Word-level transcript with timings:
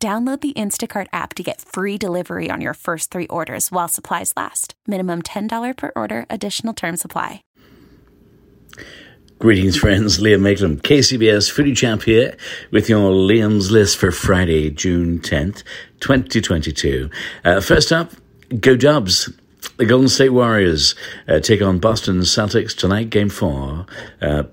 Download 0.00 0.40
the 0.40 0.52
Instacart 0.52 1.08
app 1.12 1.34
to 1.34 1.42
get 1.42 1.60
free 1.60 1.98
delivery 1.98 2.50
on 2.52 2.60
your 2.60 2.74
first 2.74 3.10
three 3.10 3.26
orders 3.26 3.72
while 3.72 3.88
supplies 3.88 4.32
last. 4.36 4.74
Minimum 4.86 5.22
$10 5.22 5.76
per 5.76 5.90
order, 5.96 6.24
additional 6.30 6.72
term 6.72 6.96
supply. 6.96 7.42
Greetings, 9.40 9.76
friends. 9.76 10.18
Liam 10.18 10.40
Mayclem, 10.40 10.80
KCBS 10.82 11.50
Foodie 11.52 11.76
Chap 11.76 12.02
here 12.02 12.36
with 12.70 12.88
your 12.88 13.10
Liam's 13.10 13.72
List 13.72 13.96
for 13.96 14.12
Friday, 14.12 14.70
June 14.70 15.18
10th, 15.18 15.64
2022. 15.98 17.10
Uh, 17.44 17.60
first 17.60 17.90
up, 17.90 18.12
go 18.60 18.76
Dubs. 18.76 19.32
The 19.78 19.86
Golden 19.86 20.08
State 20.08 20.30
Warriors 20.30 20.94
uh, 21.26 21.40
take 21.40 21.60
on 21.60 21.80
Boston 21.80 22.20
Celtics 22.20 22.76
tonight, 22.76 23.10
game 23.10 23.30
four, 23.30 23.86
uh, 24.22 24.44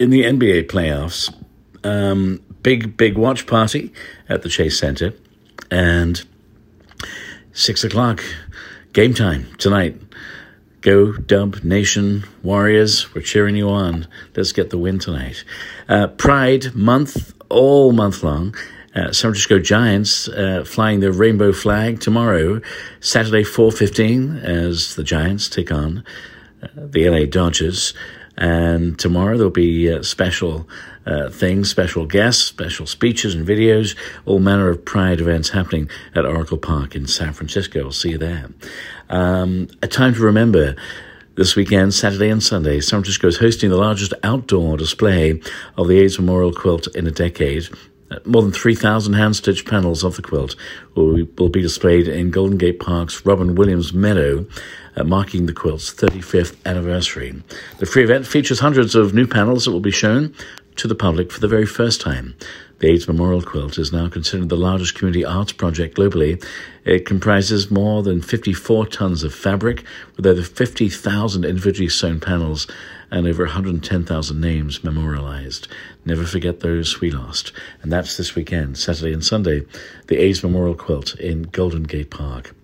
in 0.00 0.10
the 0.10 0.22
NBA 0.24 0.68
playoffs. 0.68 1.32
Um, 1.84 2.40
big, 2.62 2.96
big 2.96 3.16
watch 3.16 3.46
party 3.46 3.92
at 4.28 4.42
the 4.42 4.48
Chase 4.48 4.78
Center. 4.78 5.14
And 5.70 6.24
six 7.52 7.84
o'clock, 7.84 8.22
game 8.92 9.14
time 9.14 9.46
tonight. 9.58 10.00
Go 10.80 11.12
Dub 11.12 11.62
Nation 11.62 12.24
Warriors. 12.42 13.14
We're 13.14 13.20
cheering 13.20 13.54
you 13.54 13.68
on. 13.68 14.06
Let's 14.34 14.52
get 14.52 14.70
the 14.70 14.78
win 14.78 14.98
tonight. 14.98 15.44
Uh, 15.88 16.06
Pride 16.06 16.74
month, 16.74 17.34
all 17.50 17.92
month 17.92 18.22
long. 18.22 18.54
Uh, 18.94 19.12
San 19.12 19.30
Francisco 19.30 19.58
Giants 19.60 20.26
uh, 20.28 20.64
flying 20.66 21.00
the 21.00 21.12
rainbow 21.12 21.52
flag 21.52 22.00
tomorrow, 22.00 22.60
Saturday 22.98 23.44
4.15, 23.44 24.42
as 24.42 24.96
the 24.96 25.04
Giants 25.04 25.48
take 25.48 25.70
on 25.70 26.02
uh, 26.62 26.66
the 26.74 27.08
LA 27.08 27.24
Dodgers. 27.26 27.94
And 28.40 28.98
tomorrow 28.98 29.36
there'll 29.36 29.50
be 29.50 29.92
uh, 29.92 30.02
special 30.02 30.66
uh, 31.04 31.28
things, 31.28 31.70
special 31.70 32.06
guests, 32.06 32.42
special 32.42 32.86
speeches 32.86 33.34
and 33.34 33.46
videos, 33.46 33.94
all 34.24 34.38
manner 34.38 34.70
of 34.70 34.84
Pride 34.84 35.20
events 35.20 35.50
happening 35.50 35.90
at 36.14 36.24
Oracle 36.24 36.56
Park 36.58 36.96
in 36.96 37.06
San 37.06 37.34
Francisco. 37.34 37.84
I'll 37.84 37.92
see 37.92 38.10
you 38.10 38.18
there. 38.18 38.48
Um, 39.10 39.68
a 39.82 39.86
time 39.86 40.14
to 40.14 40.20
remember. 40.20 40.74
This 41.36 41.56
weekend, 41.56 41.94
Saturday 41.94 42.28
and 42.28 42.42
Sunday, 42.42 42.80
San 42.80 42.98
Francisco 42.98 43.28
is 43.28 43.38
hosting 43.38 43.70
the 43.70 43.78
largest 43.78 44.12
outdoor 44.24 44.76
display 44.76 45.40
of 45.78 45.88
the 45.88 45.98
AIDS 45.98 46.18
Memorial 46.18 46.52
Quilt 46.52 46.88
in 46.88 47.06
a 47.06 47.10
decade. 47.10 47.68
Uh, 48.10 48.18
more 48.24 48.42
than 48.42 48.50
3,000 48.50 49.14
hand-stitched 49.14 49.66
panels 49.66 50.02
of 50.02 50.16
the 50.16 50.22
quilt 50.22 50.56
will 50.96 51.48
be 51.48 51.62
displayed 51.62 52.08
in 52.08 52.30
Golden 52.30 52.58
Gate 52.58 52.80
Park's 52.80 53.24
Robin 53.24 53.54
Williams 53.54 53.94
Meadow, 53.94 54.44
uh, 54.96 55.04
marking 55.04 55.46
the 55.46 55.52
quilt's 55.52 55.92
35th 55.92 56.56
anniversary. 56.64 57.42
The 57.78 57.86
free 57.86 58.04
event 58.04 58.26
features 58.26 58.60
hundreds 58.60 58.94
of 58.94 59.14
new 59.14 59.26
panels 59.26 59.64
that 59.64 59.72
will 59.72 59.80
be 59.80 59.90
shown 59.90 60.34
to 60.76 60.88
the 60.88 60.94
public 60.94 61.30
for 61.30 61.40
the 61.40 61.48
very 61.48 61.66
first 61.66 62.00
time. 62.00 62.34
The 62.78 62.88
AIDS 62.88 63.06
Memorial 63.06 63.42
Quilt 63.42 63.76
is 63.76 63.92
now 63.92 64.08
considered 64.08 64.48
the 64.48 64.56
largest 64.56 64.94
community 64.94 65.22
arts 65.22 65.52
project 65.52 65.98
globally. 65.98 66.42
It 66.86 67.04
comprises 67.04 67.70
more 67.70 68.02
than 68.02 68.22
54 68.22 68.86
tons 68.86 69.22
of 69.22 69.34
fabric, 69.34 69.84
with 70.16 70.26
over 70.26 70.42
50,000 70.42 71.44
individually 71.44 71.90
sewn 71.90 72.20
panels 72.20 72.66
and 73.10 73.26
over 73.26 73.44
110,000 73.44 74.40
names 74.40 74.82
memorialized. 74.82 75.68
Never 76.06 76.24
forget 76.24 76.60
those 76.60 77.02
we 77.02 77.10
lost. 77.10 77.52
And 77.82 77.92
that's 77.92 78.16
this 78.16 78.34
weekend, 78.34 78.78
Saturday 78.78 79.12
and 79.12 79.22
Sunday, 79.24 79.66
the 80.06 80.18
AIDS 80.18 80.42
Memorial 80.42 80.74
Quilt 80.74 81.14
in 81.16 81.42
Golden 81.42 81.82
Gate 81.82 82.10
Park. 82.10 82.54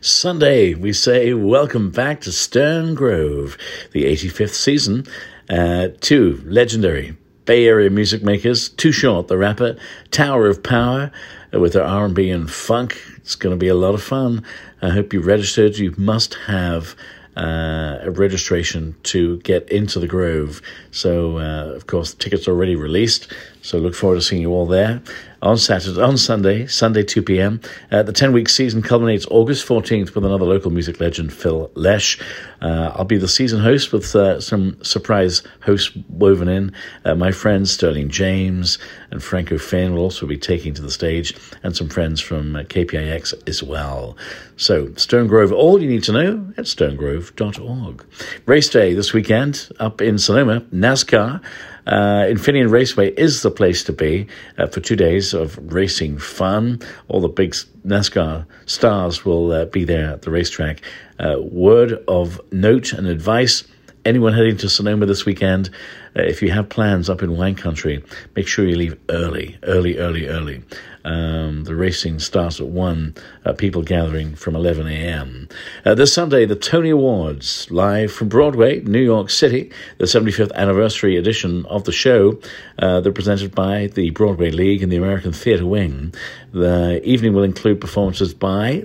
Sunday, 0.00 0.74
we 0.74 0.92
say 0.92 1.32
welcome 1.34 1.90
back 1.90 2.20
to 2.22 2.32
Stern 2.32 2.94
Grove, 2.94 3.56
the 3.92 4.04
85th 4.04 4.54
season, 4.54 5.06
uh, 5.48 5.88
two 6.00 6.42
legendary 6.44 7.16
Bay 7.44 7.66
Area 7.66 7.90
music 7.90 8.22
makers, 8.22 8.68
Too 8.68 8.92
Short, 8.92 9.28
the 9.28 9.38
rapper, 9.38 9.76
Tower 10.10 10.48
of 10.48 10.62
Power, 10.62 11.10
uh, 11.54 11.60
with 11.60 11.74
their 11.74 11.84
R&B 11.84 12.30
and 12.30 12.50
funk. 12.50 13.00
It's 13.18 13.34
going 13.34 13.52
to 13.52 13.58
be 13.58 13.68
a 13.68 13.74
lot 13.74 13.94
of 13.94 14.02
fun. 14.02 14.44
I 14.80 14.90
hope 14.90 15.12
you 15.12 15.20
registered. 15.20 15.76
You 15.76 15.94
must 15.96 16.34
have 16.46 16.96
uh, 17.36 17.98
a 18.02 18.10
registration 18.10 18.96
to 19.04 19.38
get 19.38 19.68
into 19.70 19.98
the 19.98 20.08
Grove. 20.08 20.60
So, 20.92 21.38
uh, 21.38 21.72
of 21.74 21.86
course, 21.86 22.12
the 22.12 22.22
tickets 22.22 22.46
are 22.46 22.52
already 22.52 22.76
released. 22.76 23.32
So, 23.62 23.78
look 23.78 23.94
forward 23.94 24.16
to 24.16 24.22
seeing 24.22 24.42
you 24.42 24.50
all 24.50 24.66
there 24.66 25.02
on 25.42 25.58
Saturday, 25.58 26.00
on 26.00 26.16
Sunday, 26.16 26.66
Sunday 26.68 27.02
2 27.02 27.22
p.m. 27.22 27.60
Uh, 27.90 28.02
the 28.02 28.12
10 28.12 28.32
week 28.32 28.48
season 28.48 28.80
culminates 28.80 29.26
August 29.28 29.66
14th 29.66 30.14
with 30.14 30.24
another 30.24 30.44
local 30.44 30.70
music 30.70 31.00
legend, 31.00 31.32
Phil 31.32 31.70
Lesh. 31.74 32.18
Uh, 32.60 32.92
I'll 32.94 33.04
be 33.04 33.18
the 33.18 33.28
season 33.28 33.60
host 33.60 33.92
with 33.92 34.14
uh, 34.14 34.40
some 34.40 34.82
surprise 34.84 35.42
hosts 35.62 35.96
woven 36.08 36.48
in. 36.48 36.72
Uh, 37.04 37.16
my 37.16 37.32
friends 37.32 37.72
Sterling 37.72 38.08
James 38.08 38.78
and 39.10 39.22
Franco 39.22 39.58
Finn 39.58 39.94
will 39.94 40.02
also 40.02 40.26
be 40.26 40.38
taking 40.38 40.74
to 40.74 40.82
the 40.82 40.90
stage, 40.90 41.34
and 41.64 41.76
some 41.76 41.88
friends 41.88 42.20
from 42.20 42.54
uh, 42.54 42.60
KPIX 42.60 43.48
as 43.48 43.62
well. 43.62 44.16
So, 44.56 44.94
Stern 44.94 45.26
Grove, 45.26 45.50
all 45.50 45.82
you 45.82 45.88
need 45.88 46.04
to 46.04 46.12
know 46.12 46.52
at 46.56 46.66
sterngrove.org. 46.66 48.04
Race 48.46 48.68
day 48.68 48.94
this 48.94 49.12
weekend 49.12 49.68
up 49.80 50.00
in 50.00 50.18
Sonoma, 50.18 50.64
NASCAR. 50.82 51.40
Uh, 51.86 52.26
Infineon 52.26 52.70
Raceway 52.70 53.10
is 53.14 53.42
the 53.42 53.50
place 53.50 53.84
to 53.84 53.92
be 53.92 54.26
uh, 54.58 54.66
for 54.66 54.80
two 54.80 54.96
days 54.96 55.32
of 55.34 55.58
racing 55.72 56.18
fun. 56.18 56.80
All 57.08 57.20
the 57.20 57.28
big 57.28 57.52
NASCAR 57.86 58.46
stars 58.66 59.24
will 59.24 59.52
uh, 59.52 59.64
be 59.66 59.84
there 59.84 60.10
at 60.10 60.22
the 60.22 60.30
racetrack. 60.30 60.80
Uh, 61.18 61.36
word 61.40 62.02
of 62.08 62.40
note 62.50 62.92
and 62.92 63.06
advice 63.06 63.64
anyone 64.04 64.32
heading 64.32 64.56
to 64.58 64.68
Sonoma 64.68 65.06
this 65.06 65.24
weekend, 65.24 65.70
uh, 66.16 66.22
if 66.22 66.42
you 66.42 66.50
have 66.50 66.68
plans 66.68 67.08
up 67.08 67.22
in 67.22 67.36
wine 67.36 67.54
country, 67.54 68.04
make 68.34 68.46
sure 68.46 68.66
you 68.66 68.76
leave 68.76 68.98
early, 69.08 69.58
early, 69.62 69.98
early, 69.98 70.26
early. 70.26 70.62
Um, 71.04 71.64
the 71.64 71.74
racing 71.74 72.20
starts 72.20 72.60
at 72.60 72.66
1, 72.68 73.14
uh, 73.44 73.52
people 73.54 73.82
gathering 73.82 74.36
from 74.36 74.54
11 74.54 74.86
a.m. 74.86 75.48
Uh, 75.84 75.94
this 75.94 76.12
Sunday, 76.12 76.44
the 76.44 76.54
Tony 76.54 76.90
Awards, 76.90 77.68
live 77.70 78.12
from 78.12 78.28
Broadway, 78.28 78.80
New 78.80 79.02
York 79.02 79.30
City, 79.30 79.70
the 79.98 80.04
75th 80.04 80.52
anniversary 80.54 81.16
edition 81.16 81.66
of 81.66 81.84
the 81.84 81.92
show. 81.92 82.40
Uh, 82.78 83.00
they're 83.00 83.12
presented 83.12 83.54
by 83.54 83.88
the 83.88 84.10
Broadway 84.10 84.50
League 84.50 84.82
and 84.82 84.92
the 84.92 84.96
American 84.96 85.32
Theatre 85.32 85.66
Wing. 85.66 86.14
The 86.52 87.00
evening 87.04 87.32
will 87.32 87.42
include 87.42 87.80
performances 87.80 88.32
by 88.32 88.84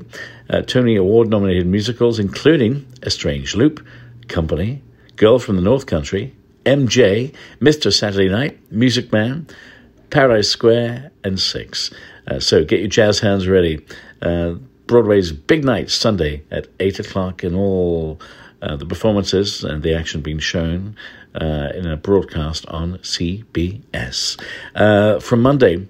uh, 0.49 0.61
Tony 0.61 0.95
Award 0.95 1.29
nominated 1.29 1.67
musicals, 1.67 2.17
including 2.19 2.85
A 3.03 3.11
Strange 3.11 3.55
Loop, 3.55 3.85
Company, 4.28 4.81
Girl 5.17 5.39
from 5.39 5.55
the 5.55 5.63
North 5.63 5.88
Country, 5.88 6.33
MJ, 6.66 7.33
Mr. 7.59 7.91
Saturday 7.91 8.29
Night, 8.29 8.59
Music 8.72 9.11
Man, 9.11 9.47
Paradise 10.11 10.47
Square, 10.47 11.11
and 11.23 11.39
Six. 11.39 11.91
Uh, 12.28 12.39
so 12.39 12.63
get 12.63 12.79
your 12.79 12.88
jazz 12.88 13.19
hands 13.19 13.47
ready. 13.47 13.83
Uh, 14.22 14.55
Broadway's 14.85 15.31
Big 15.31 15.66
Night, 15.66 15.89
Sunday 15.89 16.44
at 16.51 16.67
8 16.79 17.00
o'clock, 17.00 17.44
and 17.44 17.55
all 17.55 18.19
uh, 18.61 18.75
the 18.75 18.85
performances 18.85 19.63
and 19.63 19.81
the 19.81 19.95
action 19.95 20.22
being 20.22 20.39
shown 20.39 20.95
uh, 21.35 21.69
in 21.73 21.88
a 21.88 21.97
broadcast 21.97 22.66
on 22.67 22.99
CBS. 22.99 24.39
Uh, 24.75 25.19
from 25.19 25.41
Monday 25.41 25.88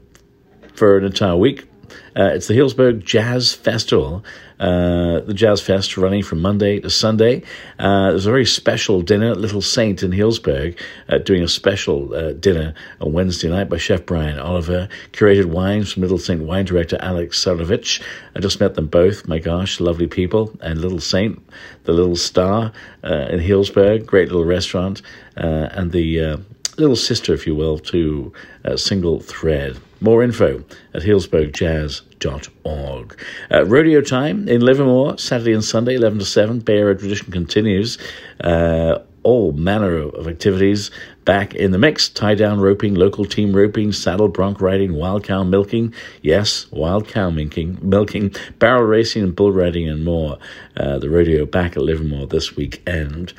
for 0.73 0.97
an 0.97 1.03
entire 1.03 1.35
week, 1.35 1.67
uh, 2.15 2.31
it's 2.33 2.47
the 2.47 2.53
Healdsburg 2.53 3.03
Jazz 3.03 3.53
Festival. 3.53 4.23
Uh, 4.59 5.19
the 5.19 5.35
Jazz 5.35 5.61
Fest 5.61 5.97
running 5.97 6.23
from 6.23 6.41
Monday 6.41 6.79
to 6.79 6.89
Sunday. 6.89 7.43
Uh, 7.77 8.09
there's 8.09 8.25
a 8.25 8.31
very 8.31 8.45
special 8.45 9.03
dinner 9.03 9.31
at 9.31 9.37
Little 9.37 9.61
Saint 9.61 10.01
in 10.01 10.09
Healdsburg, 10.11 10.79
uh, 11.09 11.19
doing 11.19 11.43
a 11.43 11.47
special 11.47 12.13
uh, 12.15 12.33
dinner 12.33 12.73
on 12.99 13.13
Wednesday 13.13 13.49
night 13.49 13.69
by 13.69 13.77
Chef 13.77 14.05
Brian 14.05 14.39
Oliver. 14.39 14.89
Curated 15.11 15.45
wines 15.45 15.93
from 15.93 16.01
Little 16.01 16.17
Saint 16.17 16.41
wine 16.41 16.65
director 16.65 16.97
Alex 17.01 17.43
Sarovich. 17.43 18.01
I 18.35 18.39
just 18.39 18.59
met 18.59 18.73
them 18.73 18.87
both. 18.87 19.27
My 19.27 19.37
gosh, 19.37 19.79
lovely 19.79 20.07
people. 20.07 20.57
And 20.61 20.81
Little 20.81 20.99
Saint, 20.99 21.39
the 21.83 21.93
little 21.93 22.15
star 22.15 22.71
uh, 23.03 23.27
in 23.29 23.39
Healdsburg, 23.39 24.07
great 24.07 24.29
little 24.29 24.45
restaurant. 24.45 25.03
And 25.35 25.91
the 25.91 26.43
little 26.77 26.95
sister, 26.95 27.33
if 27.33 27.47
you 27.47 27.55
will, 27.55 27.79
to 27.79 28.31
a 28.63 28.77
Single 28.77 29.19
Thread. 29.19 29.77
More 29.99 30.21
info 30.23 30.63
at 30.93 31.01
healdsburgjazz.org. 31.01 33.19
Uh, 33.51 33.65
rodeo 33.65 34.01
time 34.01 34.47
in 34.47 34.61
Livermore, 34.61 35.17
Saturday 35.17 35.53
and 35.53 35.63
Sunday, 35.63 35.95
11 35.95 36.19
to 36.19 36.25
7. 36.25 36.59
Bay 36.59 36.77
Area 36.77 36.93
tradition 36.95 37.31
continues. 37.31 37.97
Uh, 38.39 38.99
all 39.23 39.51
manner 39.51 39.97
of 39.97 40.27
activities 40.27 40.89
back 41.25 41.53
in 41.53 41.71
the 41.71 41.77
mix 41.77 42.07
tie 42.07 42.33
down 42.33 42.61
roping, 42.61 42.95
local 42.95 43.25
team 43.25 43.53
roping, 43.53 43.91
saddle 43.91 44.29
bronc 44.29 44.61
riding, 44.61 44.93
wild 44.93 45.25
cow 45.25 45.43
milking. 45.43 45.93
Yes, 46.21 46.71
wild 46.71 47.09
cow 47.09 47.29
milking, 47.29 47.77
milking 47.81 48.33
barrel 48.57 48.83
racing, 48.83 49.23
and 49.23 49.35
bull 49.35 49.51
riding, 49.51 49.89
and 49.89 50.05
more. 50.05 50.37
Uh, 50.77 50.97
the 50.99 51.09
rodeo 51.09 51.45
back 51.45 51.75
at 51.75 51.83
Livermore 51.83 52.27
this 52.27 52.55
weekend. 52.55 53.33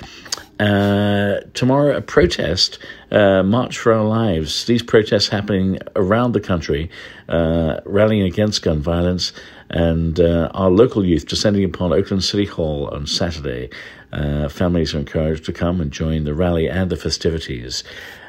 Uh, 0.58 1.40
tomorrow, 1.54 1.96
a 1.96 2.00
protest, 2.00 2.78
uh, 3.12 3.42
March 3.44 3.78
for 3.78 3.92
Our 3.92 4.04
Lives. 4.04 4.64
These 4.66 4.82
protests 4.82 5.28
happening 5.28 5.78
around 5.94 6.32
the 6.32 6.40
country, 6.40 6.90
uh, 7.28 7.80
rallying 7.84 8.22
against 8.22 8.62
gun 8.62 8.80
violence, 8.80 9.32
and 9.70 10.18
uh, 10.18 10.50
our 10.54 10.70
local 10.70 11.04
youth 11.04 11.26
descending 11.26 11.62
upon 11.64 11.92
Oakland 11.92 12.24
City 12.24 12.44
Hall 12.44 12.88
on 12.88 13.06
Saturday. 13.06 13.70
Uh, 14.12 14.48
families 14.48 14.94
are 14.94 14.98
encouraged 14.98 15.44
to 15.44 15.52
come 15.52 15.80
and 15.80 15.92
join 15.92 16.24
the 16.24 16.34
rally 16.34 16.68
and 16.68 16.90
the 16.90 16.96
festivities. 16.96 17.84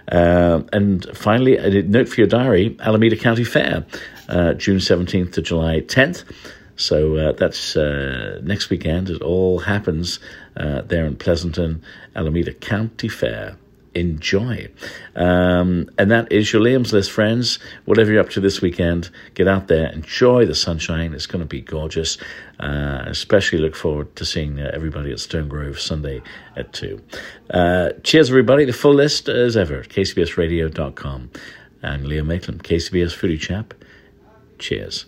And 0.07 1.05
finally, 1.15 1.57
a 1.57 1.81
note 1.83 2.09
for 2.09 2.21
your 2.21 2.27
diary 2.27 2.75
Alameda 2.79 3.15
County 3.15 3.43
Fair, 3.43 3.85
June 4.57 4.77
17th 4.77 5.33
to 5.33 5.41
July 5.41 5.81
10th. 5.81 6.25
So 6.79 7.17
uh, 7.17 7.31
that's 7.33 7.75
uh, 7.75 8.39
next 8.41 8.69
weekend. 8.69 9.09
It 9.09 9.21
all 9.21 9.59
happens 9.59 10.19
uh, 10.55 10.81
there 10.81 11.05
in 11.05 11.17
Pleasanton, 11.17 11.83
Alameda 12.15 12.53
County 12.53 13.09
Fair. 13.09 13.57
Enjoy. 13.95 14.69
Um, 15.15 15.89
and 15.97 16.09
that 16.09 16.31
is 16.31 16.53
your 16.53 16.61
Liam's 16.61 16.93
List, 16.93 17.11
friends. 17.11 17.59
Whatever 17.83 18.13
you're 18.13 18.21
up 18.21 18.29
to 18.29 18.39
this 18.39 18.61
weekend, 18.61 19.09
get 19.33 19.45
out 19.45 19.67
there, 19.67 19.91
enjoy 19.91 20.45
the 20.45 20.55
sunshine. 20.55 21.13
It's 21.13 21.25
going 21.25 21.41
to 21.41 21.47
be 21.47 21.59
gorgeous. 21.59 22.17
Uh, 22.61 23.03
especially 23.07 23.59
look 23.59 23.75
forward 23.75 24.15
to 24.15 24.23
seeing 24.23 24.61
uh, 24.61 24.71
everybody 24.73 25.11
at 25.11 25.19
Stern 25.19 25.49
Grove 25.49 25.81
Sunday 25.81 26.21
at 26.55 26.71
2. 26.71 27.01
Uh, 27.49 27.89
cheers, 28.03 28.29
everybody. 28.29 28.63
The 28.63 28.73
full 28.73 28.93
list, 28.93 29.27
as 29.27 29.57
ever, 29.57 29.83
kcbsradio.com. 29.83 31.29
And 31.81 32.05
Liam 32.05 32.27
Mayclem, 32.27 32.61
KCBS 32.61 33.13
Foodie 33.17 33.39
Chap. 33.39 33.73
Cheers. 34.59 35.07